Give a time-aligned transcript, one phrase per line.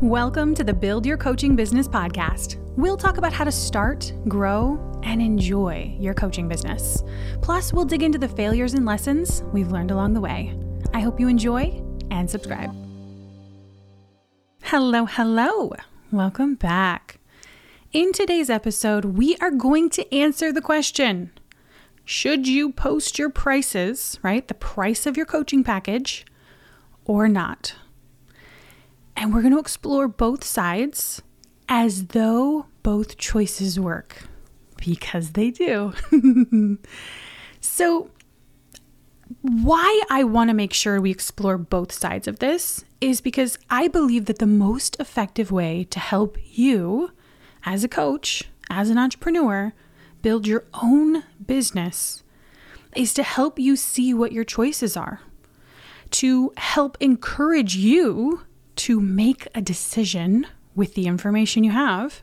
[0.00, 2.56] Welcome to the Build Your Coaching Business podcast.
[2.76, 7.04] We'll talk about how to start, grow, and enjoy your coaching business.
[7.42, 10.58] Plus, we'll dig into the failures and lessons we've learned along the way.
[10.92, 11.80] I hope you enjoy
[12.10, 12.74] and subscribe.
[14.64, 15.72] Hello, hello.
[16.10, 17.20] Welcome back.
[17.92, 21.30] In today's episode, we are going to answer the question
[22.04, 24.46] Should you post your prices, right?
[24.46, 26.26] The price of your coaching package,
[27.04, 27.76] or not?
[29.16, 31.22] And we're going to explore both sides
[31.68, 34.26] as though both choices work
[34.76, 35.92] because they do.
[37.60, 38.10] so,
[39.40, 43.88] why I want to make sure we explore both sides of this is because I
[43.88, 47.10] believe that the most effective way to help you
[47.64, 49.72] as a coach, as an entrepreneur,
[50.22, 52.22] build your own business
[52.94, 55.20] is to help you see what your choices are,
[56.10, 58.42] to help encourage you
[58.76, 62.22] to make a decision with the information you have,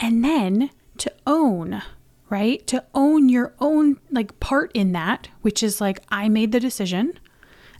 [0.00, 1.82] and then to own,
[2.28, 2.66] right?
[2.66, 7.18] To own your own like part in that, which is like I made the decision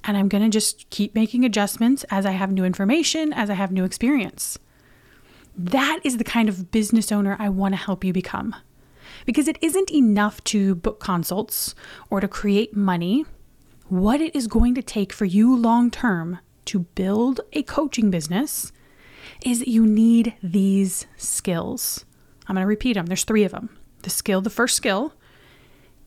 [0.05, 3.55] and I'm going to just keep making adjustments as I have new information, as I
[3.55, 4.59] have new experience.
[5.57, 8.55] That is the kind of business owner I want to help you become.
[9.25, 11.75] Because it isn't enough to book consults
[12.11, 13.25] or to create money.
[13.89, 18.73] What it is going to take for you long term to build a coaching business
[19.45, 22.05] is that you need these skills.
[22.47, 23.07] I'm going to repeat them.
[23.07, 23.77] There's three of them.
[24.03, 25.15] The skill, the first skill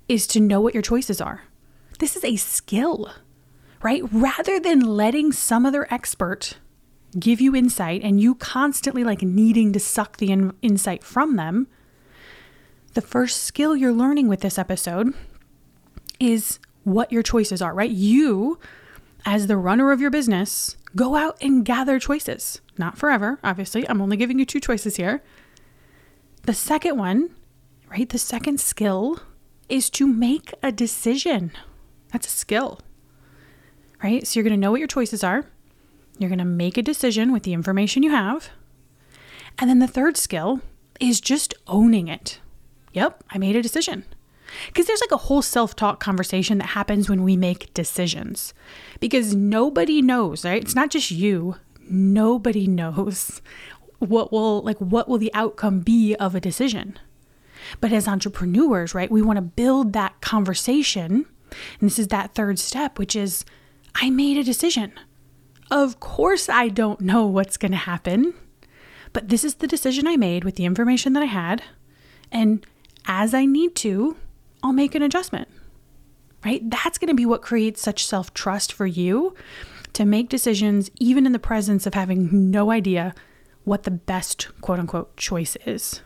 [0.07, 1.43] is to know what your choices are.
[1.99, 3.11] This is a skill,
[3.81, 4.03] right?
[4.11, 6.57] Rather than letting some other expert
[7.19, 11.67] give you insight and you constantly like needing to suck the in- insight from them,
[12.93, 15.13] the first skill you're learning with this episode
[16.19, 17.91] is what your choices are, right?
[17.91, 18.59] You
[19.27, 22.61] as the runner of your business, go out and gather choices.
[22.77, 23.87] Not forever, obviously.
[23.87, 25.21] I'm only giving you two choices here.
[26.43, 27.35] The second one,
[27.89, 28.07] right?
[28.07, 29.19] The second skill
[29.67, 31.51] is to make a decision.
[32.13, 32.79] That's a skill,
[34.01, 34.25] right?
[34.25, 35.43] So you're going to know what your choices are.
[36.17, 38.49] You're going to make a decision with the information you have.
[39.59, 40.61] And then the third skill
[41.01, 42.39] is just owning it.
[42.93, 44.05] Yep, I made a decision.
[44.67, 48.53] Because there's like a whole self talk conversation that happens when we make decisions.
[48.99, 50.61] Because nobody knows, right?
[50.61, 51.55] It's not just you.
[51.89, 53.41] Nobody knows
[53.99, 56.97] what will like what will the outcome be of a decision.
[57.81, 61.25] But as entrepreneurs, right, we want to build that conversation.
[61.79, 63.45] And this is that third step, which is
[63.95, 64.93] I made a decision.
[65.69, 68.33] Of course, I don't know what's going to happen,
[69.11, 71.63] but this is the decision I made with the information that I had.
[72.31, 72.65] And
[73.05, 74.15] as I need to,
[74.67, 75.47] I'll make an adjustment,
[76.43, 76.69] right?
[76.69, 79.33] That's going to be what creates such self trust for you
[79.93, 83.15] to make decisions, even in the presence of having no idea
[83.63, 86.01] what the best quote unquote choice is.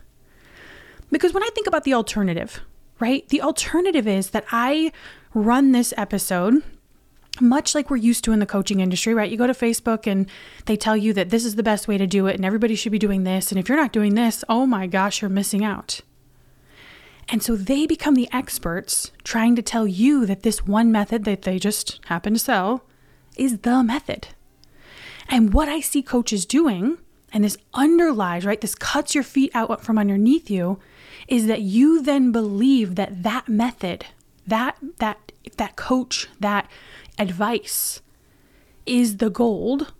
[1.10, 2.60] Because when I think about the alternative,
[3.00, 4.92] right, the alternative is that I
[5.34, 6.62] run this episode
[7.40, 9.30] much like we're used to in the coaching industry, right?
[9.30, 10.28] You go to Facebook and
[10.66, 12.92] they tell you that this is the best way to do it and everybody should
[12.92, 13.50] be doing this.
[13.50, 16.02] And if you're not doing this, oh my gosh, you're missing out.
[17.32, 21.42] And so they become the experts trying to tell you that this one method that
[21.42, 22.84] they just happen to sell
[23.38, 24.28] is the method.
[25.30, 26.98] And what I see coaches doing,
[27.32, 30.78] and this underlies, right, this cuts your feet out from underneath you,
[31.26, 34.04] is that you then believe that that method,
[34.46, 36.70] that that that coach, that
[37.18, 38.02] advice
[38.84, 39.94] is the gold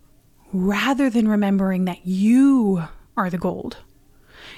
[0.53, 2.84] rather than remembering that you
[3.16, 3.78] are the gold.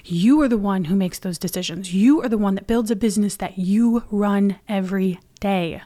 [0.05, 1.95] You are the one who makes those decisions.
[1.95, 5.81] You are the one that builds a business that you run every day.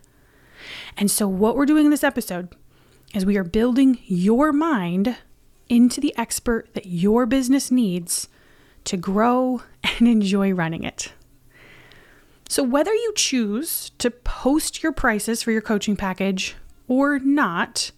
[0.97, 2.57] And so, what we're doing in this episode
[3.15, 5.17] is we are building your mind
[5.69, 8.29] into the expert that your business needs
[8.85, 11.13] to grow and enjoy running it.
[12.49, 16.57] So, whether you choose to post your prices for your coaching package
[16.89, 17.93] or not,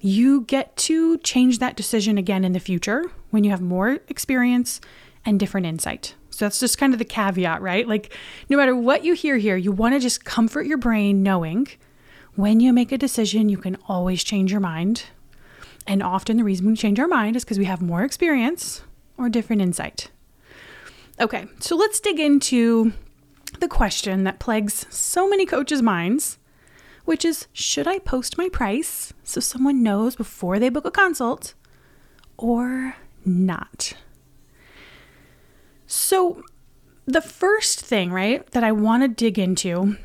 [0.00, 4.80] you get to change that decision again in the future when you have more experience
[5.24, 6.14] and different insight.
[6.30, 7.86] So that's just kind of the caveat, right?
[7.86, 8.16] Like,
[8.48, 11.68] no matter what you hear here, you want to just comfort your brain knowing
[12.36, 15.04] when you make a decision, you can always change your mind.
[15.86, 18.82] And often the reason we change our mind is because we have more experience
[19.18, 20.10] or different insight.
[21.20, 22.92] Okay, so let's dig into
[23.58, 26.38] the question that plagues so many coaches' minds,
[27.04, 31.54] which is should I post my price so someone knows before they book a consult
[32.38, 33.94] or not?
[35.92, 36.44] So,
[37.04, 39.96] the first thing, right, that I want to dig into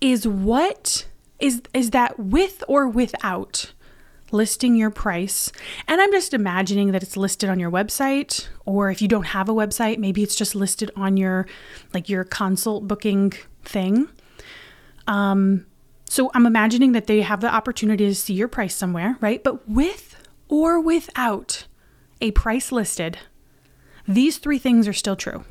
[0.00, 1.06] is what
[1.38, 3.74] is is that with or without
[4.32, 5.52] listing your price,
[5.86, 9.50] and I'm just imagining that it's listed on your website, or if you don't have
[9.50, 11.46] a website, maybe it's just listed on your
[11.92, 14.08] like your consult booking thing.
[15.06, 15.66] Um,
[16.08, 19.44] so I'm imagining that they have the opportunity to see your price somewhere, right?
[19.44, 20.16] But with
[20.48, 21.66] or without
[22.22, 23.18] a price listed,
[24.06, 25.44] these three things are still true.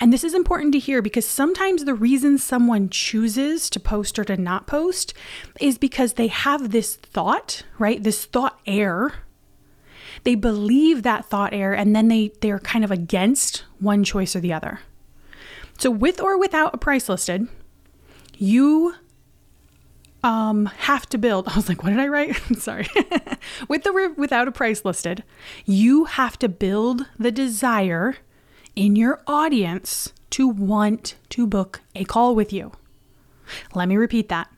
[0.00, 4.24] And this is important to hear because sometimes the reason someone chooses to post or
[4.24, 5.12] to not post
[5.60, 8.02] is because they have this thought, right?
[8.02, 9.14] This thought error.
[10.24, 14.40] They believe that thought error and then they they're kind of against one choice or
[14.40, 14.80] the other.
[15.78, 17.46] So with or without a price listed,
[18.36, 18.94] you
[20.28, 21.48] um have to build.
[21.48, 22.36] I was like, what did I write?
[22.58, 22.86] Sorry.
[23.68, 25.24] with the without a price listed,
[25.64, 28.16] you have to build the desire
[28.76, 32.72] in your audience to want to book a call with you.
[33.74, 34.48] Let me repeat that.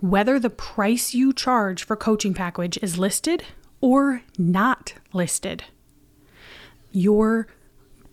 [0.00, 3.42] Whether the price you charge for coaching package is listed
[3.80, 5.64] or not listed,
[6.92, 7.48] your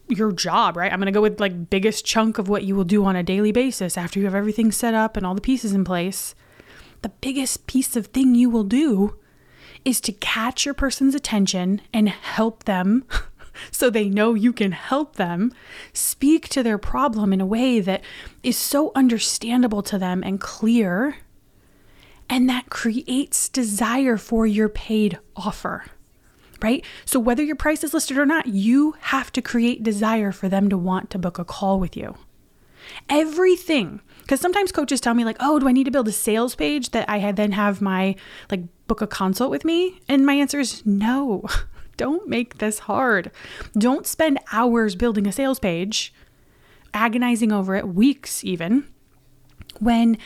[0.08, 0.92] your job, right?
[0.92, 3.24] I'm going to go with like biggest chunk of what you will do on a
[3.24, 6.36] daily basis after you have everything set up and all the pieces in place.
[7.01, 9.18] The biggest piece of thing you will do
[9.83, 13.06] is to catch your person's attention and help them
[13.71, 15.51] so they know you can help them
[15.94, 18.01] speak to their problem in a way that
[18.44, 21.18] is so understandable to them and clear.
[22.30, 25.86] And that creates desire for your paid offer,
[26.62, 26.86] right?
[27.03, 30.69] So, whether your price is listed or not, you have to create desire for them
[30.69, 32.15] to want to book a call with you.
[33.09, 36.56] Everything, because sometimes coaches tell me, like, oh, do I need to build a sales
[36.56, 38.16] page that I then have my,
[38.50, 40.00] like, book a consult with me?
[40.08, 41.46] And my answer is no.
[41.98, 43.32] Don't make this hard.
[43.78, 46.14] Don't spend hours building a sales page,
[46.94, 48.88] agonizing over it, weeks even,
[49.80, 50.18] when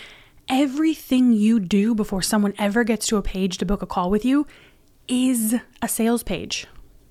[0.47, 4.23] everything you do before someone ever gets to a page to book a call with
[4.23, 4.45] you
[5.07, 6.67] is a sales page.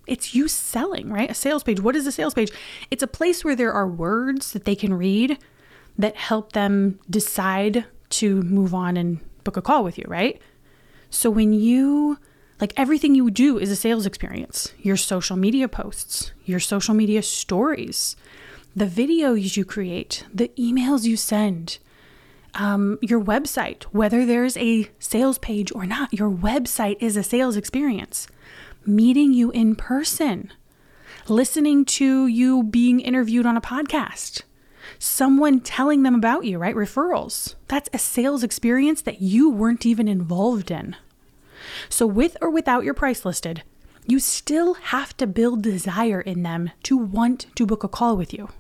[0.07, 1.31] It's you selling, right?
[1.31, 1.81] A sales page.
[1.81, 2.51] What is a sales page?
[2.91, 5.39] It's a place where there are words that they can read
[5.99, 10.41] that help them decide to move on and book a call with you, right?
[11.11, 12.19] So when you
[12.61, 14.73] like everything you do is a sales experience.
[14.79, 18.17] Your social media posts, your social media stories,
[18.77, 21.79] the videos you create, the emails you send,
[22.55, 27.57] um, your website, whether there's a sales page or not, your website is a sales
[27.57, 28.29] experience.
[28.87, 30.53] Meeting you in person,
[31.29, 34.43] listening to you being interviewed on a podcast,
[34.99, 36.75] someone telling them about you, right?
[36.75, 37.55] Referrals.
[37.69, 40.97] That's a sales experience that you weren't even involved in.
[41.89, 43.63] So, with or without your price listed,
[44.07, 48.35] you still have to build desire in them to want to book a call with
[48.35, 48.51] you.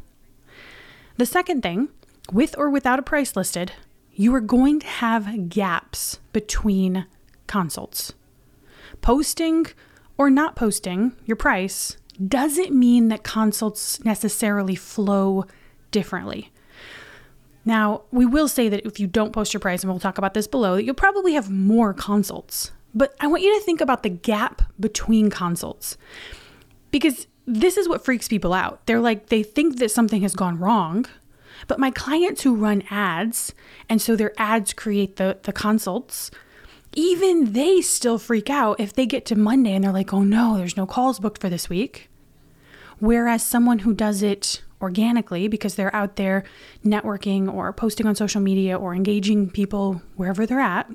[1.17, 1.91] The second thing,
[2.33, 3.73] with or without a price listed,
[4.13, 7.07] you are going to have gaps between
[7.47, 8.13] consults.
[9.01, 9.67] Posting
[10.17, 15.45] or not posting your price doesn't mean that consults necessarily flow
[15.95, 16.51] differently.
[17.65, 20.35] Now, we will say that if you don't post your price, and we'll talk about
[20.35, 22.73] this below, that you'll probably have more consults.
[22.95, 25.97] But I want you to think about the gap between consults
[26.91, 28.87] because this is what freaks people out.
[28.87, 31.07] They're like, they think that something has gone wrong.
[31.69, 33.55] But my clients who run ads,
[33.89, 36.31] and so their ads create the, the consults,
[36.93, 40.57] even they still freak out if they get to Monday and they're like, oh no,
[40.57, 42.11] there's no calls booked for this week.
[42.99, 46.45] Whereas someone who does it organically because they're out there
[46.85, 50.89] networking or posting on social media or engaging people wherever they're at,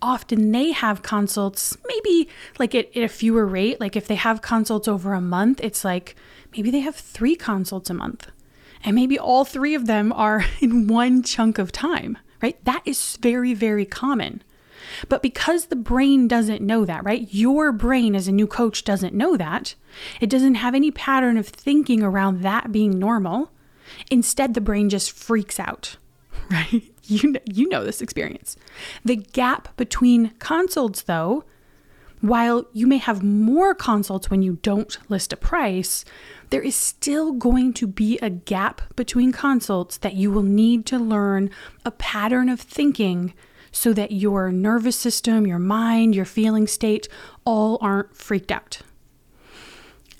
[0.00, 3.80] often they have consults, maybe like at, at a fewer rate.
[3.80, 6.14] Like if they have consults over a month, it's like
[6.52, 8.30] maybe they have three consults a month.
[8.84, 12.62] And maybe all three of them are in one chunk of time, right?
[12.64, 14.42] That is very, very common.
[15.08, 17.26] But because the brain doesn't know that, right?
[17.30, 19.74] Your brain as a new coach doesn't know that.
[20.20, 23.50] It doesn't have any pattern of thinking around that being normal.
[24.10, 25.96] Instead, the brain just freaks out,
[26.50, 26.82] right?
[27.04, 28.56] You know, you know this experience.
[29.04, 31.44] The gap between consults, though,
[32.24, 36.06] while you may have more consults when you don't list a price,
[36.48, 40.98] there is still going to be a gap between consults that you will need to
[40.98, 41.50] learn
[41.84, 43.34] a pattern of thinking
[43.74, 47.08] so that your nervous system, your mind, your feeling state
[47.44, 48.80] all aren't freaked out.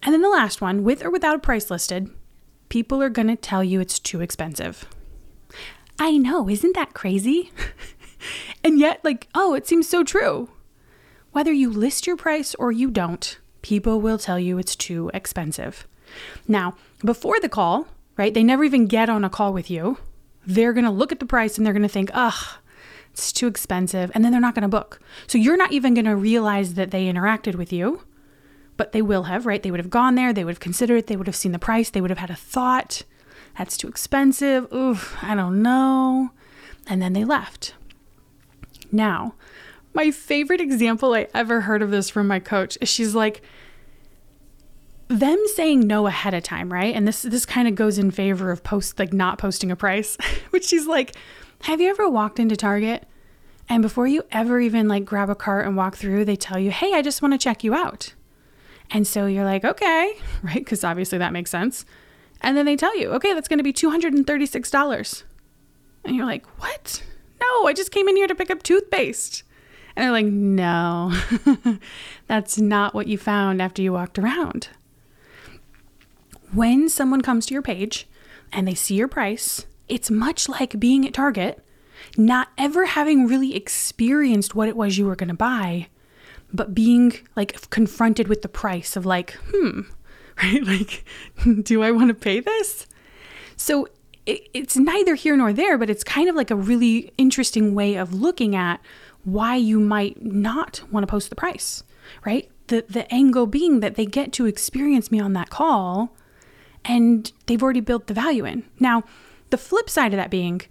[0.03, 2.11] And then the last one, with or without a price listed,
[2.69, 4.87] people are going to tell you it's too expensive.
[5.99, 7.53] I know, isn't that crazy?
[8.65, 10.51] and yet, like, oh, it seems so true.
[11.31, 15.87] Whether you list your price or you don't, people will tell you it's too expensive.
[16.49, 19.99] Now, before the call, right, they never even get on a call with you.
[20.45, 22.59] They're going to look at the price and they're going to think, ugh,
[23.15, 24.11] it's too expensive.
[24.13, 25.01] And then they're not going to book.
[25.29, 28.03] So you're not even going to realize that they interacted with you,
[28.77, 29.63] but they will have, right?
[29.63, 31.59] They would have gone there, they would have considered it, they would have seen the
[31.61, 33.03] price, they would have had a thought.
[33.57, 34.71] That's too expensive.
[34.73, 36.31] Oof, I don't know.
[36.89, 37.75] And then they left.
[38.91, 39.35] Now,
[39.93, 43.43] my favorite example I ever heard of this from my coach is she's like,
[45.07, 46.97] them saying no ahead of time, right?
[46.97, 50.17] And this this kind of goes in favor of post like not posting a price,
[50.51, 51.15] which she's like,
[51.65, 53.07] have you ever walked into Target
[53.71, 56.71] and before you ever even like grab a cart and walk through, they tell you,
[56.71, 58.15] "Hey, I just want to check you out."
[58.91, 60.57] And so you're like, "Okay," right?
[60.57, 61.87] Because obviously that makes sense.
[62.43, 65.25] And then they tell you, "Okay, that's going to be two hundred and thirty-six dollars,"
[66.05, 67.03] and you're like, "What?
[67.41, 69.43] No, I just came in here to pick up toothpaste."
[69.97, 71.19] And they're like, "No,
[72.27, 74.69] that's not what you found after you walked around."
[76.53, 78.07] When someone comes to your page
[78.53, 81.65] and they see your price it's much like being at Target,
[82.17, 85.89] not ever having really experienced what it was you were going to buy,
[86.53, 89.81] but being like confronted with the price of like, hmm,
[90.43, 90.65] right?
[90.65, 91.05] Like,
[91.63, 92.87] do I want to pay this?
[93.57, 93.89] So
[94.27, 97.97] it, it's neither here nor there, but it's kind of like a really interesting way
[97.97, 98.81] of looking at
[99.25, 101.83] why you might not want to post the price,
[102.25, 102.51] right?
[102.69, 106.15] The the angle being that they get to experience me on that call
[106.85, 108.65] and they've already built the value in.
[108.79, 109.05] Now,
[109.55, 110.63] the flip side of that being,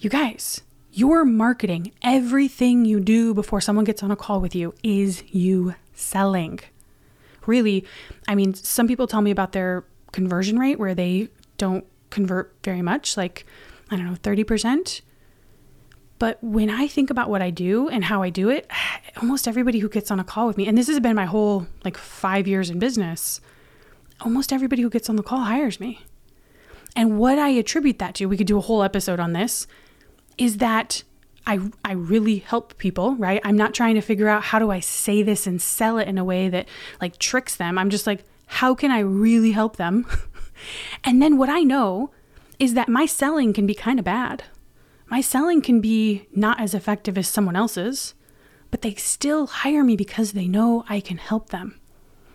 [0.00, 4.74] you guys, your marketing, everything you do before someone gets on a call with you
[4.82, 6.58] is you selling.
[7.46, 7.86] Really,
[8.26, 12.82] I mean, some people tell me about their conversion rate where they don't convert very
[12.82, 13.46] much, like,
[13.92, 15.02] I don't know, 30%.
[16.18, 18.68] But when I think about what I do and how I do it,
[19.22, 21.68] almost everybody who gets on a call with me, and this has been my whole
[21.84, 23.40] like five years in business,
[24.20, 26.00] almost everybody who gets on the call hires me.
[26.94, 29.66] And what I attribute that to, we could do a whole episode on this,
[30.36, 31.02] is that
[31.46, 33.40] I I really help people, right?
[33.44, 36.18] I'm not trying to figure out how do I say this and sell it in
[36.18, 36.68] a way that
[37.00, 37.78] like tricks them.
[37.78, 40.06] I'm just like, how can I really help them?
[41.04, 42.10] and then what I know
[42.58, 44.44] is that my selling can be kind of bad.
[45.06, 48.14] My selling can be not as effective as someone else's,
[48.70, 51.78] but they still hire me because they know I can help them.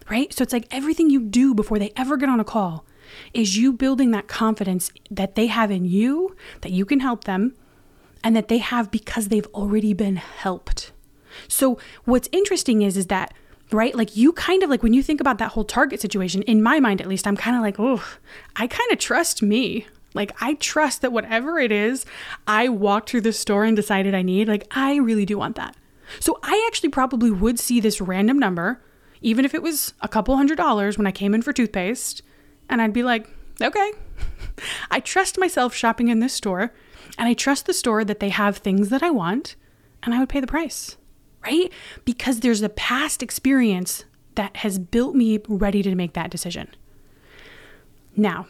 [0.10, 0.34] Right?
[0.34, 2.86] So it's like everything you do before they ever get on a call
[3.34, 7.54] is you building that confidence that they have in you, that you can help them,
[8.24, 10.92] and that they have because they've already been helped.
[11.48, 13.34] So what's interesting is is that
[13.72, 16.64] right like you kind of like when you think about that whole target situation in
[16.64, 18.02] my mind at least i'm kind of like oh
[18.56, 22.06] i kind of trust me like i trust that whatever it is
[22.48, 25.76] i walked through the store and decided i need like i really do want that
[26.20, 28.82] so i actually probably would see this random number
[29.22, 32.22] even if it was a couple hundred dollars when i came in for toothpaste
[32.70, 33.30] and I'd be like,
[33.62, 33.92] okay,
[34.92, 36.74] I trust myself shopping in this store,
[37.18, 39.56] and I trust the store that they have things that I want,
[40.04, 40.98] and I would pay the price,
[41.44, 41.72] right?
[42.06, 44.06] Because there's a past experience
[44.36, 46.70] that has built me ready to make that decision.
[48.16, 48.48] Now,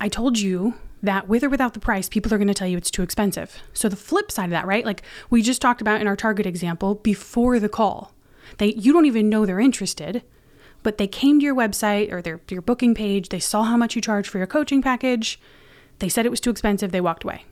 [0.00, 2.76] I told you that with or without the price, people are going to tell you
[2.76, 3.62] it's too expensive.
[3.72, 4.84] So the flip side of that, right?
[4.84, 8.12] Like we just talked about in our target example before the call.
[8.58, 10.22] They you don't even know they're interested
[10.86, 13.96] but they came to your website or their your booking page, they saw how much
[13.96, 15.40] you charge for your coaching package,
[15.98, 17.44] they said it was too expensive, they walked away.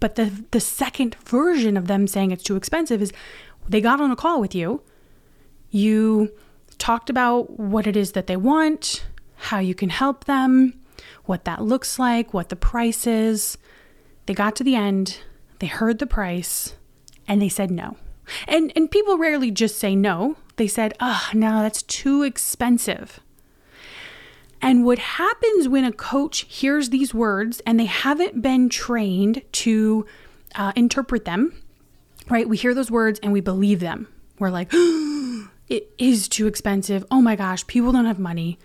[0.00, 3.12] But the the second version of them saying it's too expensive is
[3.68, 4.80] they got on a call with you.
[5.68, 6.32] You
[6.78, 9.04] talked about what it is that they want,
[9.36, 10.72] how you can help them,
[11.26, 13.58] what that looks like, what the price is.
[14.24, 15.18] They got to the end,
[15.58, 16.76] they heard the price,
[17.28, 17.98] and they said no.
[18.48, 20.36] And and people rarely just say no.
[20.60, 23.18] They said, "Oh, no, that's too expensive."
[24.60, 30.04] And what happens when a coach hears these words and they haven't been trained to
[30.54, 31.54] uh, interpret them,
[32.28, 32.46] right?
[32.46, 34.06] We hear those words and we believe them.
[34.38, 37.06] We're like, oh, it is too expensive.
[37.10, 38.58] Oh my gosh, people don't have money.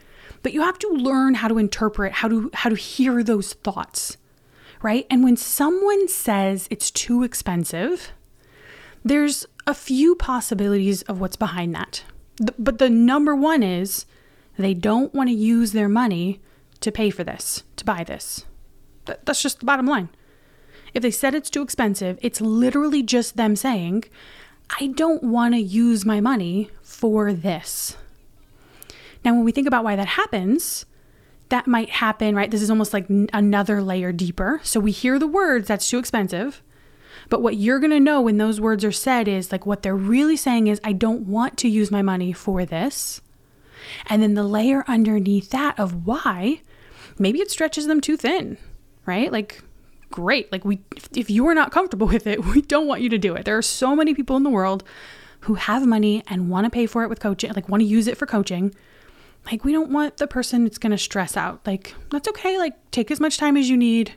[0.43, 4.17] But you have to learn how to interpret, how to how to hear those thoughts,
[4.81, 5.07] right?
[5.09, 8.11] And when someone says it's too expensive,
[9.05, 12.03] there's a few possibilities of what's behind that.
[12.59, 14.05] But the number one is
[14.57, 16.41] they don't want to use their money
[16.81, 18.45] to pay for this, to buy this.
[19.05, 20.09] That's just the bottom line.
[20.93, 24.05] If they said it's too expensive, it's literally just them saying,
[24.79, 27.97] I don't want to use my money for this.
[29.23, 30.85] Now, when we think about why that happens,
[31.49, 32.49] that might happen, right?
[32.49, 34.61] This is almost like another layer deeper.
[34.63, 36.61] So we hear the words, that's too expensive.
[37.29, 39.95] But what you're going to know when those words are said is like what they're
[39.95, 43.21] really saying is, I don't want to use my money for this.
[44.07, 46.61] And then the layer underneath that of why,
[47.17, 48.57] maybe it stretches them too thin,
[49.05, 49.31] right?
[49.31, 49.61] Like,
[50.11, 50.51] great.
[50.51, 50.79] Like we
[51.13, 53.45] if, you are not comfortable with it, we don't want you to do it.
[53.45, 54.83] There are so many people in the world
[55.41, 58.07] who have money and want to pay for it with coaching, like want to use
[58.07, 58.73] it for coaching.
[59.45, 61.61] Like we don't want the person that's going to stress out.
[61.67, 62.57] Like that's okay.
[62.57, 64.13] Like take as much time as you need.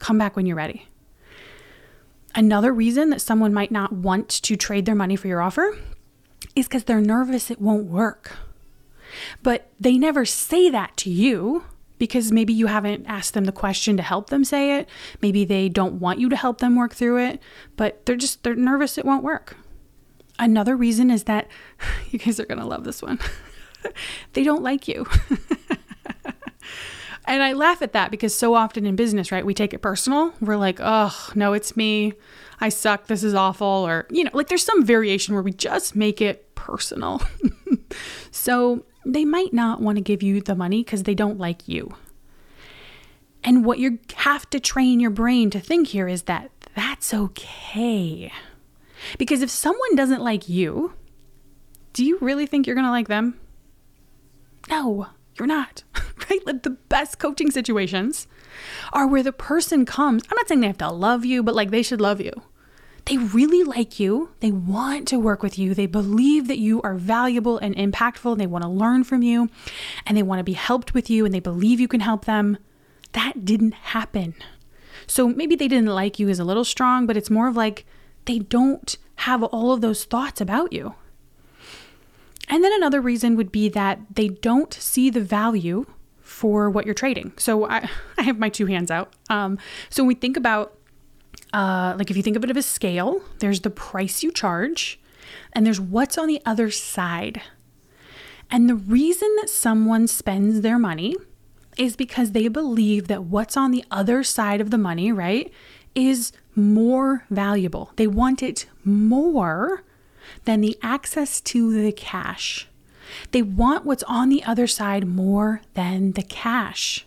[0.00, 0.88] Come back when you're ready.
[2.34, 5.76] Another reason that someone might not want to trade their money for your offer
[6.56, 8.36] is because they're nervous it won't work.
[9.42, 11.64] But they never say that to you
[11.98, 14.88] because maybe you haven't asked them the question to help them say it.
[15.20, 17.40] Maybe they don't want you to help them work through it,
[17.76, 19.56] but they're just they're nervous it won't work.
[20.38, 21.48] Another reason is that
[22.10, 23.18] you guys are going to love this one.
[24.32, 25.06] they don't like you.
[27.24, 30.32] and I laugh at that because so often in business, right, we take it personal.
[30.40, 32.14] We're like, oh, no, it's me.
[32.60, 33.06] I suck.
[33.06, 33.66] This is awful.
[33.66, 37.22] Or, you know, like there's some variation where we just make it personal.
[38.30, 41.94] so they might not want to give you the money because they don't like you.
[43.44, 48.32] And what you have to train your brain to think here is that that's okay.
[49.18, 50.92] Because if someone doesn't like you,
[51.92, 53.38] do you really think you're going to like them?
[54.70, 55.08] No,
[55.38, 55.84] you're not.
[56.30, 56.46] Right?
[56.46, 58.28] Like the best coaching situations
[58.92, 60.22] are where the person comes.
[60.30, 62.30] I'm not saying they have to love you, but like they should love you.
[63.06, 64.30] They really like you.
[64.38, 65.74] They want to work with you.
[65.74, 68.30] They believe that you are valuable and impactful.
[68.30, 69.50] And they want to learn from you
[70.06, 72.56] and they want to be helped with you and they believe you can help them.
[73.12, 74.34] That didn't happen.
[75.08, 77.84] So maybe they didn't like you is a little strong, but it's more of like
[78.26, 80.94] they don't have all of those thoughts about you.
[82.52, 85.86] And then another reason would be that they don't see the value
[86.20, 87.32] for what you're trading.
[87.38, 89.14] So I, I have my two hands out.
[89.30, 89.56] Um,
[89.88, 90.78] so when we think about,
[91.54, 95.00] uh, like if you think of it as a scale, there's the price you charge,
[95.54, 97.40] and there's what's on the other side.
[98.50, 101.16] And the reason that someone spends their money
[101.78, 105.50] is because they believe that what's on the other side of the money, right,
[105.94, 107.92] is more valuable.
[107.96, 109.84] They want it more
[110.44, 112.68] than the access to the cash.
[113.30, 117.06] They want what's on the other side more than the cash.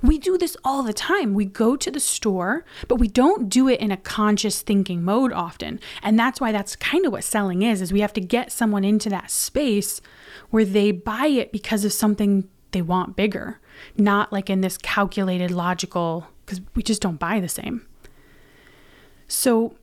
[0.00, 1.34] We do this all the time.
[1.34, 5.32] We go to the store, but we don't do it in a conscious thinking mode
[5.32, 5.80] often.
[6.02, 8.84] And that's why that's kind of what selling is is we have to get someone
[8.84, 10.00] into that space
[10.50, 13.60] where they buy it because of something they want bigger,
[13.96, 17.86] not like in this calculated logical cuz we just don't buy the same.
[19.28, 19.76] So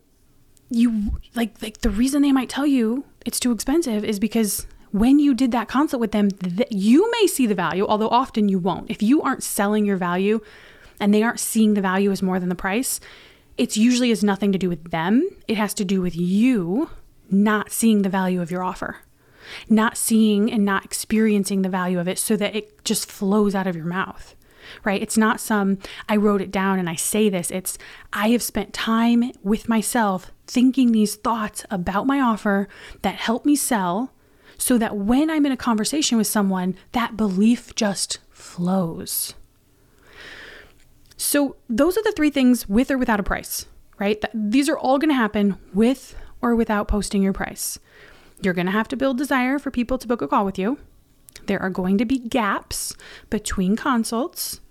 [0.69, 5.19] you like like the reason they might tell you it's too expensive is because when
[5.19, 8.57] you did that consult with them, th- you may see the value, although often you
[8.57, 8.89] won't.
[8.89, 10.41] If you aren't selling your value
[10.99, 12.99] and they aren't seeing the value as more than the price,
[13.57, 15.29] it's usually has nothing to do with them.
[15.47, 16.89] It has to do with you
[17.29, 18.97] not seeing the value of your offer,
[19.69, 23.67] not seeing and not experiencing the value of it so that it just flows out
[23.67, 24.33] of your mouth
[24.83, 25.01] right?
[25.01, 25.77] It's not some,
[26.07, 27.51] I wrote it down and I say this.
[27.51, 27.77] It's,
[28.13, 32.67] I have spent time with myself thinking these thoughts about my offer
[33.01, 34.13] that help me sell
[34.57, 39.33] so that when I'm in a conversation with someone, that belief just flows.
[41.15, 43.65] So, those are the three things with or without a price,
[43.99, 44.23] right?
[44.33, 47.77] These are all going to happen with or without posting your price.
[48.41, 50.77] You're going to have to build desire for people to book a call with you.
[51.49, 52.93] There are going to be gaps
[53.31, 54.61] between consults,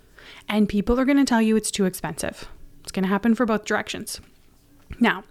[0.48, 2.48] and people are going to tell you it's too expensive.
[2.84, 4.20] It's going to happen for both directions.
[5.00, 5.24] Now,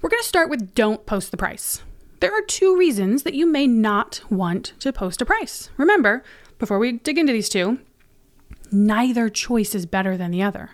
[0.00, 1.82] we're going to start with don't post the price.
[2.20, 5.68] There are two reasons that you may not want to post a price.
[5.76, 6.24] Remember,
[6.58, 7.78] before we dig into these two,
[8.70, 10.70] neither choice is better than the other.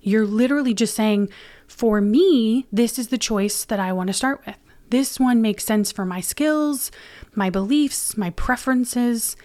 [0.00, 1.28] You're literally just saying,
[1.66, 4.56] for me, this is the choice that I want to start with.
[4.90, 6.90] This one makes sense for my skills,
[7.34, 9.36] my beliefs, my preferences.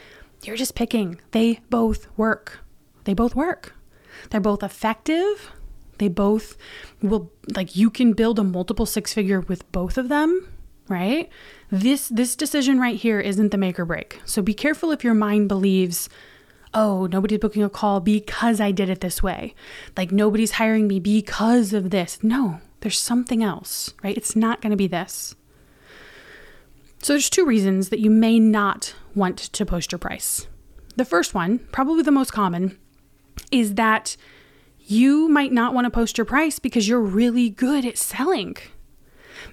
[0.44, 1.20] You're just picking.
[1.32, 2.60] They both work.
[3.06, 3.76] They both work.
[4.30, 5.52] They're both effective.
[5.98, 6.58] They both
[7.02, 10.48] will like you can build a multiple six figure with both of them,
[10.88, 11.30] right?
[11.70, 14.20] This this decision right here isn't the make or break.
[14.26, 16.10] So be careful if your mind believes,
[16.74, 19.54] "Oh, nobody's booking a call because I did it this way."
[19.96, 22.18] Like nobody's hiring me because of this.
[22.24, 24.18] No, there's something else, right?
[24.18, 25.36] It's not going to be this.
[27.02, 30.48] So there's two reasons that you may not want to post your price.
[30.98, 32.78] The first one, probably the most common,
[33.52, 34.18] is that
[34.80, 38.58] you might not want to post your price because you're really good at selling.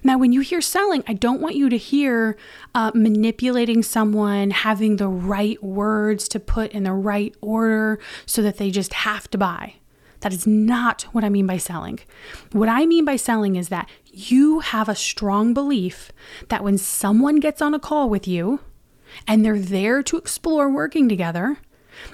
[0.03, 2.37] Now, when you hear selling, I don't want you to hear
[2.75, 8.57] uh, manipulating someone, having the right words to put in the right order so that
[8.57, 9.75] they just have to buy.
[10.21, 11.99] That is not what I mean by selling.
[12.51, 16.11] What I mean by selling is that you have a strong belief
[16.49, 18.59] that when someone gets on a call with you
[19.27, 21.57] and they're there to explore working together,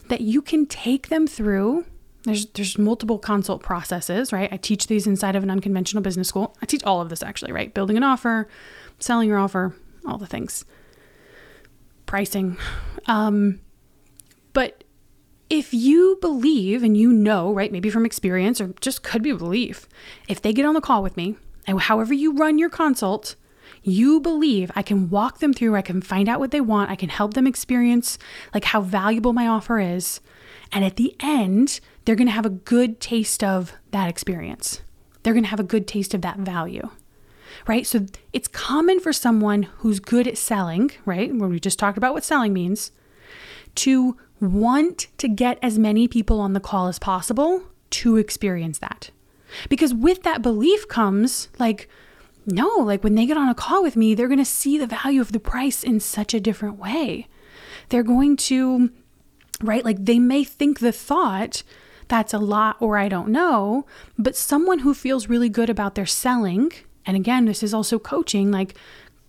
[0.08, 1.86] that you can take them through
[2.26, 4.52] there's there's multiple consult processes, right?
[4.52, 6.58] I teach these inside of an unconventional business school.
[6.62, 7.74] I teach all of this actually, right?
[7.74, 8.48] Building an offer,
[9.00, 9.76] selling your offer,
[10.08, 10.66] all the things.
[12.08, 12.58] Pricing.
[13.06, 13.62] Um,
[14.54, 14.84] but
[15.50, 19.88] if you believe and you know, right, maybe from experience or just could be belief,
[20.28, 21.36] if they get on the call with me
[21.68, 23.36] and however you run your consult,
[23.84, 26.96] you believe I can walk them through, I can find out what they want, I
[26.96, 28.18] can help them experience
[28.54, 30.20] like how valuable my offer is.
[30.72, 34.82] And at the end, they're going to have a good taste of that experience.
[35.22, 36.90] They're going to have a good taste of that value.
[37.68, 37.88] Right?
[37.88, 41.34] So it's common for someone who's good at selling, right?
[41.34, 42.92] When we just talked about what selling means,
[43.76, 49.12] to want to get as many people on the call as possible to experience that.
[49.70, 51.90] Because with that belief comes like,
[52.46, 54.88] no, like when they get on a call with me, they're going to see the
[54.88, 57.28] value of the price in such a different way.
[57.90, 58.92] They're going to,
[59.62, 59.84] right?
[59.84, 61.64] Like they may think the thought,
[62.08, 63.86] that's a lot or I don't know,
[64.18, 66.72] but someone who feels really good about their selling,
[67.06, 68.76] and again, this is also coaching, like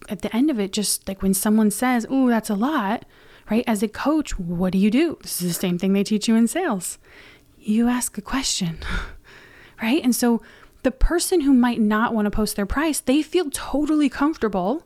[0.09, 3.05] at the end of it, just like when someone says, Oh, that's a lot,
[3.51, 3.65] right?
[3.67, 5.19] As a coach, what do you do?
[5.23, 6.99] This is the same thing they teach you in sales.
[7.59, 8.79] You ask a question,
[9.83, 10.03] right?
[10.03, 10.43] And so
[10.83, 14.85] the person who might not want to post their price, they feel totally comfortable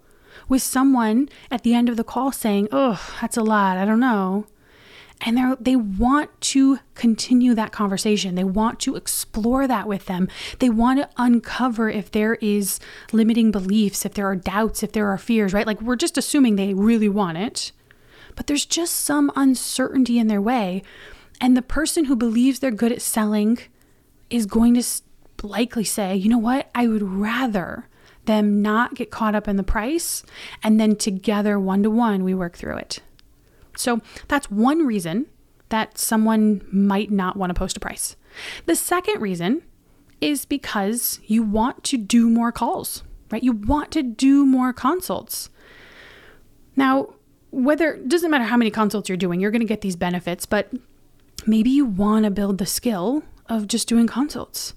[0.48, 3.76] with someone at the end of the call saying, Oh, that's a lot.
[3.76, 4.46] I don't know.
[5.22, 8.34] And they they want to continue that conversation.
[8.34, 10.28] They want to explore that with them.
[10.60, 12.80] They want to uncover if there is
[13.12, 15.66] limiting beliefs, if there are doubts, if there are fears, right?
[15.66, 17.72] Like we're just assuming they really want it
[18.36, 20.82] but there's just some uncertainty in their way.
[21.40, 23.58] And the person who believes they're good at selling
[24.28, 24.84] is going to
[25.42, 27.88] likely say, you know what, I would rather
[28.26, 30.22] them not get caught up in the price
[30.62, 33.00] and then together, one to one, we work through it.
[33.76, 35.26] So that's one reason
[35.70, 38.16] that someone might not want to post a price.
[38.66, 39.62] The second reason
[40.20, 43.42] is because you want to do more calls, right?
[43.42, 45.48] You want to do more consults.
[46.76, 47.14] Now,
[47.50, 50.72] whether doesn't matter how many consults you're doing, you're going to get these benefits, but
[51.46, 54.74] maybe you want to build the skill of just doing consults.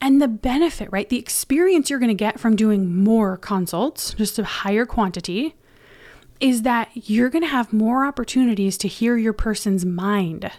[0.00, 1.08] And the benefit, right?
[1.08, 5.56] The experience you're going to get from doing more consults, just a higher quantity,
[6.40, 10.50] is that you're going to have more opportunities to hear your person's mind,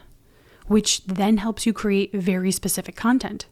[0.68, 3.48] which then helps you create very specific content.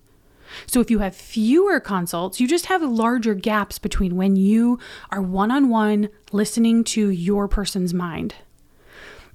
[0.68, 4.80] So if you have fewer consults, you just have larger gaps between when you
[5.12, 8.36] are one on one listening to your person's mind.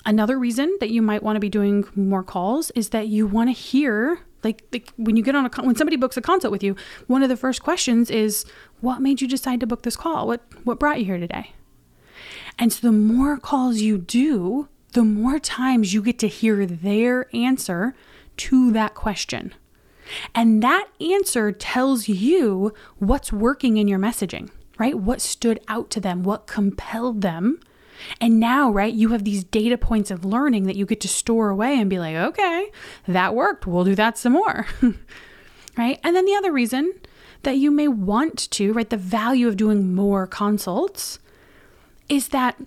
[0.07, 3.49] Another reason that you might want to be doing more calls is that you want
[3.49, 6.63] to hear like, like when you get on a when somebody books a consult with
[6.63, 8.45] you, one of the first questions is
[8.81, 10.27] what made you decide to book this call?
[10.27, 11.53] What what brought you here today?
[12.59, 17.35] And so the more calls you do, the more times you get to hear their
[17.35, 17.95] answer
[18.37, 19.55] to that question.
[20.35, 24.99] And that answer tells you what's working in your messaging, right?
[24.99, 27.61] What stood out to them, what compelled them.
[28.21, 31.49] And now, right, you have these data points of learning that you get to store
[31.49, 32.71] away and be like, okay,
[33.07, 33.67] that worked.
[33.67, 34.67] We'll do that some more.
[35.77, 35.99] right?
[36.03, 36.93] And then the other reason
[37.43, 41.19] that you may want to, right, the value of doing more consults
[42.09, 42.61] is that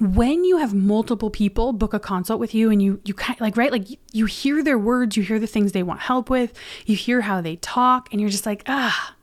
[0.00, 3.56] when you have multiple people book a consult with you and you you kind like
[3.56, 6.52] right like you hear their words you hear the things they want help with
[6.86, 9.16] you hear how they talk and you're just like ah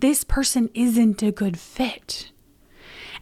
[0.00, 2.30] this person isn't a good fit.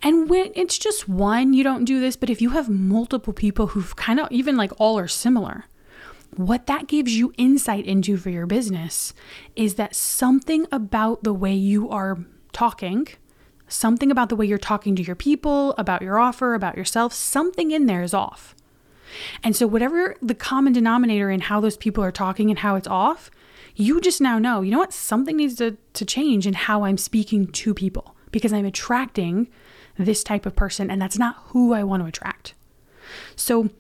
[0.02, 3.68] And when it's just one you don't do this but if you have multiple people
[3.68, 5.64] who've kind of even like all are similar
[6.36, 9.14] what that gives you insight into for your business
[9.56, 12.18] is that something about the way you are
[12.52, 13.06] talking
[13.68, 17.70] Something about the way you're talking to your people, about your offer, about yourself, something
[17.70, 18.54] in there is off.
[19.42, 22.88] And so, whatever the common denominator in how those people are talking and how it's
[22.88, 23.30] off,
[23.76, 24.92] you just now know, you know what?
[24.92, 29.48] Something needs to, to change in how I'm speaking to people because I'm attracting
[29.96, 32.54] this type of person, and that's not who I want to attract.
[33.36, 33.70] So,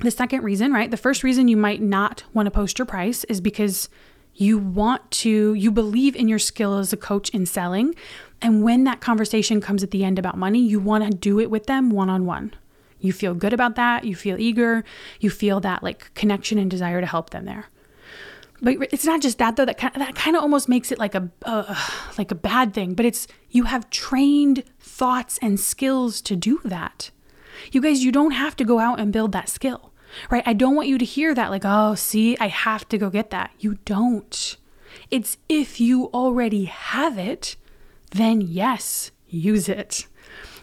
[0.00, 0.90] the second reason, right?
[0.90, 3.88] The first reason you might not want to post your price is because
[4.34, 7.94] you want to, you believe in your skill as a coach in selling,
[8.44, 11.50] and when that conversation comes at the end about money, you want to do it
[11.50, 12.52] with them one on one.
[13.00, 14.04] You feel good about that.
[14.04, 14.84] You feel eager.
[15.18, 17.70] You feel that like connection and desire to help them there.
[18.60, 19.64] But it's not just that though.
[19.64, 21.74] That kind of, that kind of almost makes it like a uh,
[22.18, 22.92] like a bad thing.
[22.92, 27.10] But it's you have trained thoughts and skills to do that.
[27.72, 29.90] You guys, you don't have to go out and build that skill,
[30.30, 30.42] right?
[30.44, 33.30] I don't want you to hear that like, oh, see, I have to go get
[33.30, 33.52] that.
[33.58, 34.58] You don't.
[35.10, 37.56] It's if you already have it,
[38.14, 40.06] then yes, use it.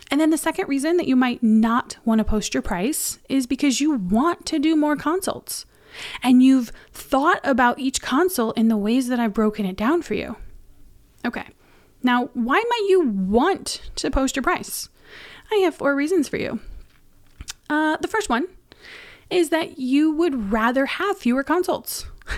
[0.10, 3.48] And then the second reason that you might not want to post your price is
[3.48, 5.66] because you want to do more consults.
[6.24, 10.14] and you've thought about each consult in the ways that I've broken it down for
[10.14, 10.38] you.
[11.26, 11.46] Okay,
[12.02, 14.90] now why might you want to post your price?
[15.52, 16.60] I have four reasons for you.
[17.70, 18.48] Uh, the first one
[19.30, 22.06] is that you would rather have fewer consults.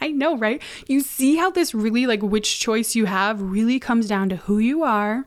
[0.00, 0.62] I know, right?
[0.86, 4.58] You see how this really, like, which choice you have really comes down to who
[4.58, 5.26] you are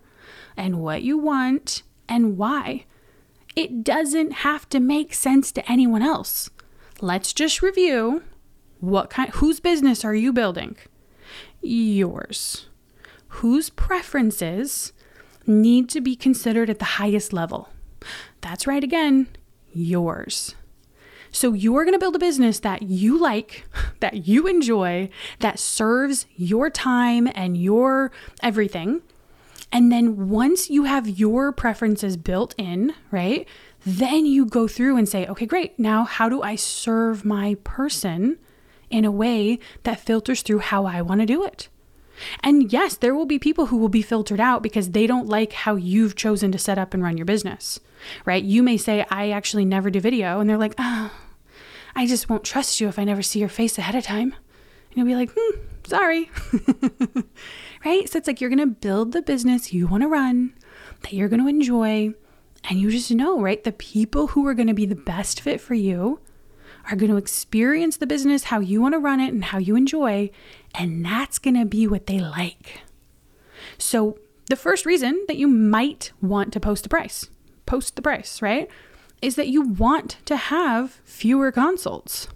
[0.56, 2.86] and what you want and why.
[3.56, 6.50] It doesn't have to make sense to anyone else.
[7.02, 8.24] Let's just review
[8.80, 10.78] what kind whose business are you building?
[11.62, 12.68] Yours.
[13.28, 14.94] Whose preferences
[15.46, 17.70] need to be considered at the highest level?
[18.42, 19.28] That's right again,
[19.74, 20.56] yours.
[21.32, 23.66] So you're going to build a business that you like,
[24.00, 28.12] that you enjoy, that serves your time and your
[28.42, 29.02] everything.
[29.72, 33.48] And then once you have your preferences built in, right?
[33.86, 35.78] Then you go through and say, okay, great.
[35.78, 38.38] Now, how do I serve my person
[38.90, 41.70] in a way that filters through how I want to do it?
[42.44, 45.54] And yes, there will be people who will be filtered out because they don't like
[45.54, 47.80] how you've chosen to set up and run your business,
[48.26, 48.44] right?
[48.44, 50.40] You may say, I actually never do video.
[50.40, 51.12] And they're like, oh,
[51.96, 54.34] I just won't trust you if I never see your face ahead of time.
[54.90, 56.32] And you'll be like, hmm, sorry.
[57.86, 58.10] right?
[58.10, 60.54] So it's like you're going to build the business you want to run,
[61.02, 62.14] that you're going to enjoy.
[62.70, 63.64] And you just know, right?
[63.64, 66.20] The people who are going to be the best fit for you
[66.90, 69.76] are going to experience the business how you want to run it and how you
[69.76, 70.30] enjoy.
[70.76, 72.82] And that's going to be what they like.
[73.78, 74.18] So,
[74.50, 77.30] the first reason that you might want to post the price,
[77.70, 78.68] post the price, right?
[79.22, 82.28] Is that you want to have fewer consults.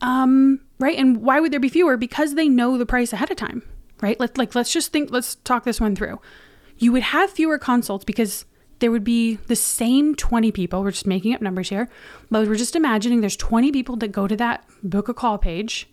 [0.00, 0.96] Um, right?
[0.96, 1.96] And why would there be fewer?
[1.96, 3.62] Because they know the price ahead of time,
[4.00, 4.18] right?
[4.20, 6.20] Let, like, let's just think, let's talk this one through.
[6.78, 8.44] You would have fewer consults because
[8.80, 10.82] there would be the same 20 people.
[10.82, 11.88] We're just making up numbers here,
[12.30, 15.88] but we're just imagining there's 20 people that go to that book a call page.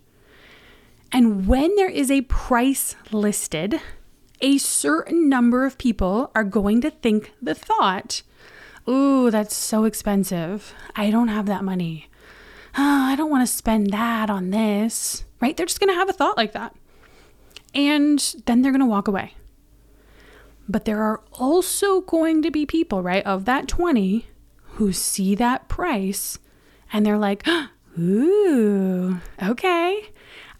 [1.11, 3.79] And when there is a price listed,
[4.41, 8.21] a certain number of people are going to think the thought,
[8.87, 10.73] Ooh, that's so expensive.
[10.95, 12.09] I don't have that money.
[12.77, 15.57] Oh, I don't want to spend that on this, right?
[15.57, 16.75] They're just going to have a thought like that.
[17.73, 19.33] And then they're going to walk away.
[20.69, 24.27] But there are also going to be people, right, of that 20
[24.73, 26.39] who see that price
[26.93, 27.45] and they're like,
[27.99, 30.09] ooh, okay.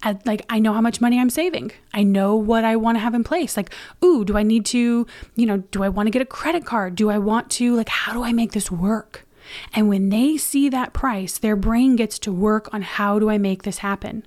[0.03, 1.71] I, like I know how much money I'm saving.
[1.93, 3.57] I know what I want to have in place.
[3.57, 6.65] Like, ooh, do I need to, you know, do I want to get a credit
[6.65, 6.95] card?
[6.95, 9.25] Do I want to like how do I make this work?
[9.73, 13.37] And when they see that price, their brain gets to work on how do I
[13.37, 14.25] make this happen?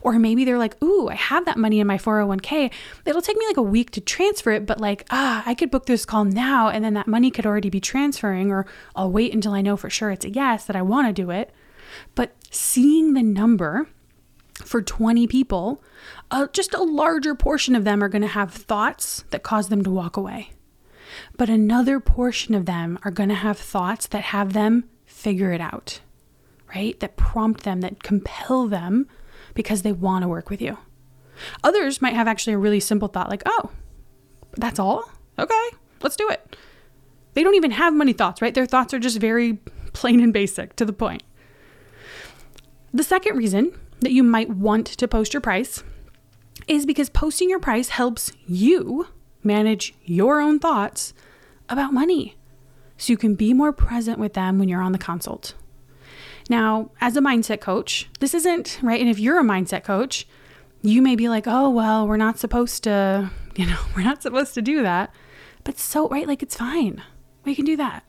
[0.00, 2.70] Or maybe they're like, ooh, I have that money in my 401k.
[3.04, 5.86] It'll take me like a week to transfer it, but like, ah, I could book
[5.86, 9.52] this call now and then that money could already be transferring, or I'll wait until
[9.52, 11.50] I know for sure it's a yes that I want to do it.
[12.14, 13.88] But seeing the number
[14.72, 15.84] for 20 people,
[16.30, 19.84] uh, just a larger portion of them are going to have thoughts that cause them
[19.84, 20.52] to walk away.
[21.36, 25.60] But another portion of them are going to have thoughts that have them figure it
[25.60, 26.00] out,
[26.74, 26.98] right?
[27.00, 29.08] That prompt them, that compel them
[29.52, 30.78] because they want to work with you.
[31.62, 33.70] Others might have actually a really simple thought like, oh,
[34.56, 35.04] that's all?
[35.38, 35.68] Okay,
[36.00, 36.56] let's do it.
[37.34, 38.54] They don't even have money thoughts, right?
[38.54, 39.58] Their thoughts are just very
[39.92, 41.22] plain and basic to the point.
[42.94, 45.82] The second reason that you might want to post your price
[46.68, 49.08] is because posting your price helps you
[49.42, 51.12] manage your own thoughts
[51.68, 52.36] about money
[52.96, 55.54] so you can be more present with them when you're on the consult.
[56.48, 59.00] Now, as a mindset coach, this isn't right.
[59.00, 60.26] And if you're a mindset coach,
[60.82, 64.54] you may be like, oh, well, we're not supposed to, you know, we're not supposed
[64.54, 65.12] to do that.
[65.64, 67.02] But so, right, like it's fine.
[67.44, 68.04] We can do that.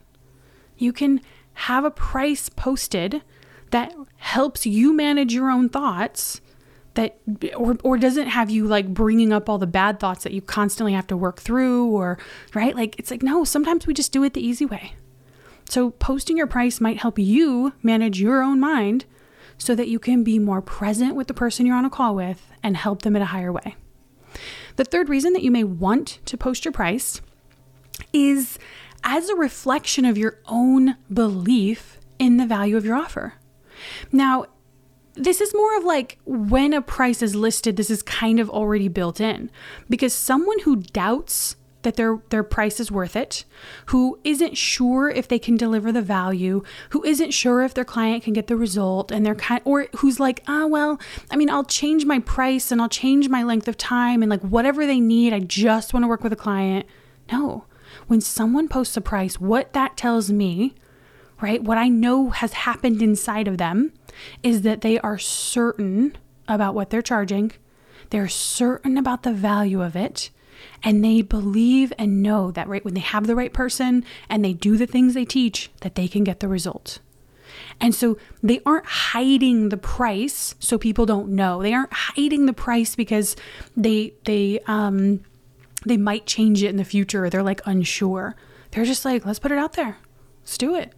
[0.76, 1.20] You can
[1.54, 3.22] have a price posted
[3.74, 6.40] that helps you manage your own thoughts
[6.94, 7.18] that
[7.56, 10.92] or or doesn't have you like bringing up all the bad thoughts that you constantly
[10.92, 12.16] have to work through or
[12.54, 12.76] right?
[12.76, 14.92] Like it's like no sometimes we just do it the easy way.
[15.68, 19.06] So posting your price might help you manage your own mind
[19.58, 22.52] so that you can be more present with the person you're on a call with
[22.62, 23.74] and help them in a higher way.
[24.76, 27.20] The third reason that you may want to post your price
[28.12, 28.56] is
[29.02, 33.34] as a reflection of your own belief in the value of your offer
[34.12, 34.46] now,
[35.14, 38.88] this is more of like when a price is listed, this is kind of already
[38.88, 39.50] built in
[39.88, 43.44] because someone who doubts that their their price is worth it,
[43.86, 48.24] who isn't sure if they can deliver the value, who isn't sure if their client
[48.24, 51.48] can get the result and they're kind or who's like, "Ah, oh, well, I mean,
[51.48, 54.98] I'll change my price and I'll change my length of time and like whatever they
[54.98, 56.86] need, I just want to work with a client."
[57.30, 57.64] No.
[58.08, 60.74] When someone posts a price, what that tells me
[61.44, 61.62] right?
[61.62, 63.92] What I know has happened inside of them
[64.42, 66.16] is that they are certain
[66.48, 67.52] about what they're charging,
[68.08, 70.30] they're certain about the value of it,
[70.82, 74.54] and they believe and know that right when they have the right person and they
[74.54, 77.00] do the things they teach that they can get the result.
[77.78, 81.62] And so they aren't hiding the price so people don't know.
[81.62, 83.36] They aren't hiding the price because
[83.76, 85.22] they they um
[85.84, 88.34] they might change it in the future or they're like unsure.
[88.70, 89.98] They're just like, let's put it out there.
[90.42, 90.94] Let's do it.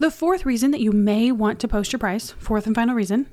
[0.00, 3.26] The fourth reason that you may want to post your price, fourth and final reason,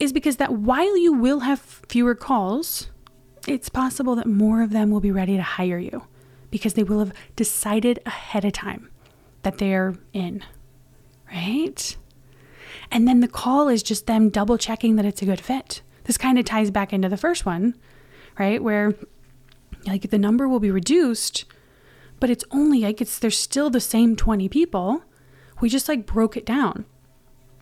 [0.00, 2.90] is because that while you will have fewer calls,
[3.46, 6.02] it's possible that more of them will be ready to hire you
[6.50, 8.90] because they will have decided ahead of time
[9.44, 10.42] that they're in,
[11.32, 11.96] right?
[12.90, 15.82] And then the call is just them double checking that it's a good fit.
[16.04, 17.76] This kind of ties back into the first one,
[18.36, 18.60] right?
[18.60, 18.96] Where
[19.86, 21.44] like the number will be reduced,
[22.18, 25.04] but it's only like it's there's still the same 20 people.
[25.62, 26.84] We just like broke it down.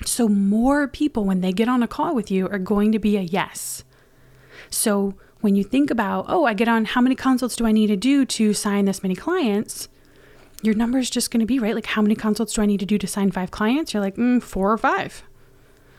[0.06, 3.18] So more people when they get on a call with you are going to be
[3.18, 3.84] a yes.
[4.70, 7.88] So when you think about, oh, I get on how many consults do I need
[7.88, 9.88] to do to sign this many clients?
[10.62, 11.74] Your number is just going to be right.
[11.74, 13.92] Like, how many consults do I need to do to sign five clients?
[13.92, 15.22] You're like, mm, four or five.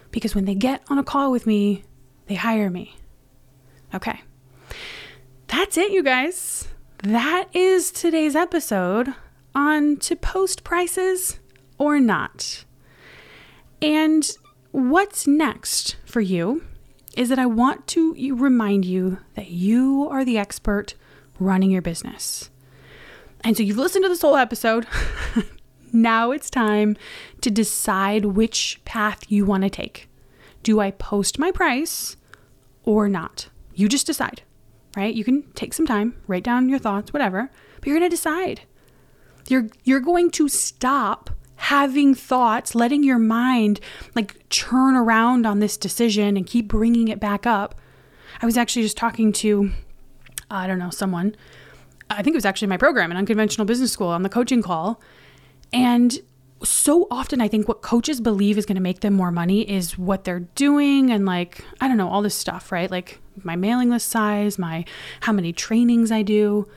[0.10, 1.84] Because when they get on a call with me,
[2.26, 2.96] they hire me.
[3.94, 4.22] Okay.
[5.48, 6.68] That's it, you guys.
[7.04, 9.14] That is today's episode
[9.54, 11.38] on to post prices
[11.82, 12.63] or not.
[13.82, 14.30] And
[14.70, 16.63] what's next for you
[17.17, 20.94] is that I want to remind you that you are the expert
[21.39, 22.52] running your business.
[23.44, 24.86] And so you've listened to this whole episode.
[25.91, 26.98] now it's time
[27.41, 30.08] to decide which path you want to take.
[30.62, 32.15] Do I post my price
[32.84, 33.50] or not?
[33.74, 34.44] You just decide,
[34.96, 35.15] right?
[35.15, 38.62] You can take some time, write down your thoughts, whatever, but you're going to decide.
[39.48, 43.80] You're you're going to stop having thoughts, letting your mind
[44.15, 47.76] like churn around on this decision and keep bringing it back up.
[48.41, 49.69] I was actually just talking to,
[50.50, 51.36] I don't know, someone.
[52.10, 55.00] I think it was actually my program in Unconventional Business School on the coaching call.
[55.71, 56.17] And
[56.63, 60.00] so often, I think what coaches believe is going to make them more money is
[60.00, 62.89] what they're doing and, like, I don't know, all this stuff, right?
[62.89, 64.84] Like my mailing list size, my
[65.21, 66.67] how many trainings I do.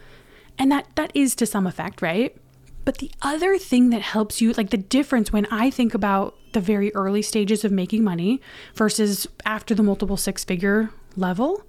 [0.59, 2.37] And that that is to some effect, right?
[2.85, 6.61] But the other thing that helps you, like the difference when I think about the
[6.61, 8.41] very early stages of making money
[8.75, 11.65] versus after the multiple six figure level,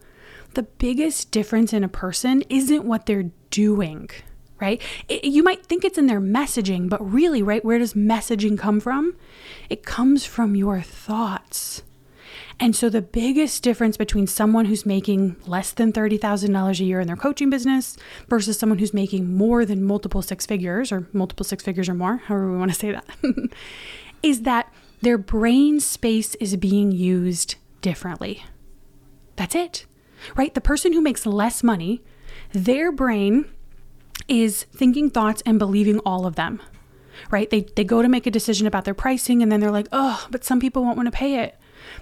[0.54, 4.10] the biggest difference in a person isn't what they're doing,
[4.60, 4.82] right?
[5.08, 8.80] It, you might think it's in their messaging, but really, right, where does messaging come
[8.80, 9.16] from?
[9.70, 11.84] It comes from your thoughts.
[12.60, 17.08] And so the biggest difference between someone who's making less than $30,000 a year in
[17.08, 17.98] their coaching business
[18.30, 22.18] versus someone who's making more than multiple six figures or multiple six figures or more,
[22.18, 23.06] however we want to say that,
[24.24, 28.44] is that their brain space is being used differently.
[29.36, 29.86] That's it.
[30.36, 30.54] Right?
[30.54, 32.02] The person who makes less money,
[32.54, 33.46] their brain
[34.30, 36.62] is thinking thoughts and believing all of them.
[37.30, 37.50] Right?
[37.50, 40.26] They they go to make a decision about their pricing and then they're like, "Oh,
[40.32, 41.56] but some people won't want to pay it."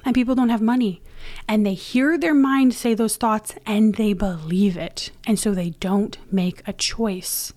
[0.05, 1.01] And people don't have money.
[1.47, 5.11] And they hear their mind say those thoughts and they believe it.
[5.25, 7.53] And so they don't make a choice.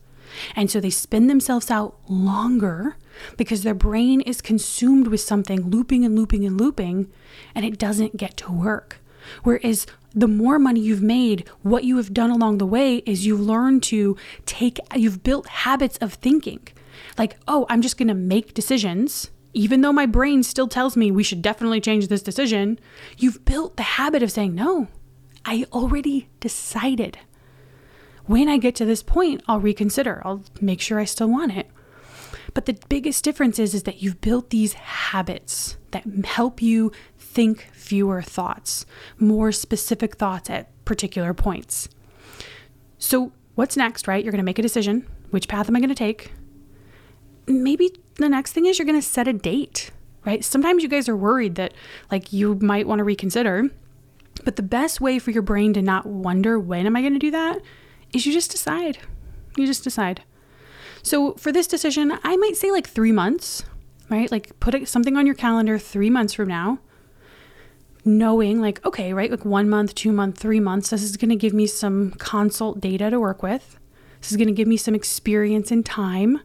[0.55, 2.97] And so they spin themselves out longer
[3.37, 7.11] because their brain is consumed with something, looping and looping and looping,
[7.55, 8.99] and it doesn't get to work.
[9.43, 13.41] Whereas the more money you've made, what you have done along the way is you've
[13.41, 16.67] learned to take, you've built habits of thinking.
[17.19, 21.11] Like, oh, I'm just going to make decisions even though my brain still tells me
[21.11, 22.79] we should definitely change this decision,
[23.17, 24.87] you've built the habit of saying, no,
[25.47, 27.19] I already decided.
[28.27, 30.21] When I get to this point, I'll reconsider.
[30.27, 31.71] I'll make sure I still want it.
[32.53, 37.71] But the biggest difference is, is that you've built these habits that help you think
[37.73, 38.85] fewer thoughts,
[39.19, 41.89] more specific thoughts at particular points.
[42.99, 44.23] So, what's next, right?
[44.23, 45.07] You're going to make a decision.
[45.31, 46.33] Which path am I going to take?
[47.47, 49.91] maybe the next thing is you're going to set a date,
[50.25, 50.45] right?
[50.45, 51.75] Sometimes you guys are worried that
[52.11, 53.71] like you might want to reconsider.
[54.45, 57.19] But the best way for your brain to not wonder when am I going to
[57.19, 57.61] do that
[58.13, 58.99] is you just decide.
[59.57, 60.23] You just decide.
[61.03, 63.65] So for this decision, I might say like 3 months,
[64.11, 64.31] right?
[64.31, 66.81] Like put something on your calendar 3 months from now.
[68.05, 69.31] Knowing like okay, right?
[69.31, 73.11] Like 1 month, 2 month, 3 months, this is to give me some consult data
[73.11, 73.79] to work with.
[74.21, 76.41] This is to give me some experience and time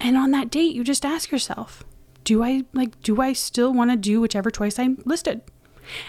[0.00, 1.84] and on that date, you just ask yourself,
[2.24, 5.42] do I like do I still want to do whichever choice I listed?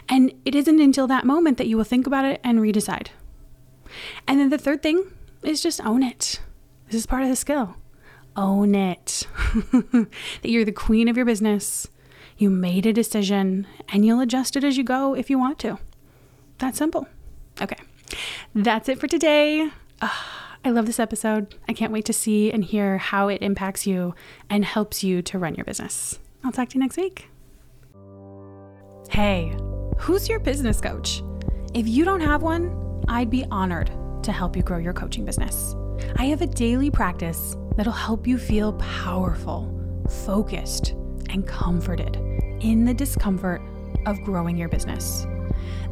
[0.09, 3.09] And it isn't until that moment that you will think about it and redecide.
[4.27, 5.11] And then the third thing
[5.43, 6.41] is just own it.
[6.87, 7.75] This is part of the skill.
[8.35, 9.27] own it.
[9.71, 10.09] that
[10.43, 11.87] you're the queen of your business.
[12.37, 15.77] You made a decision and you'll adjust it as you go if you want to.
[16.57, 17.07] That simple.
[17.61, 17.77] Okay.
[18.55, 19.69] That's it for today.
[20.01, 20.46] Ah.
[20.67, 21.55] I love this episode.
[21.69, 24.13] I can't wait to see and hear how it impacts you
[24.49, 26.19] and helps you to run your business.
[26.43, 27.29] I'll talk to you next week.
[29.09, 29.55] Hey,
[29.97, 31.23] who's your business coach?
[31.73, 33.91] If you don't have one, I'd be honored
[34.23, 35.73] to help you grow your coaching business.
[36.17, 39.73] I have a daily practice that'll help you feel powerful,
[40.25, 40.95] focused,
[41.29, 42.17] and comforted
[42.59, 43.61] in the discomfort
[44.05, 45.25] of growing your business.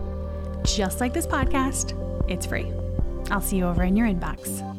[0.64, 2.70] Just like this podcast, it's free.
[3.30, 4.69] I'll see you over in your inbox.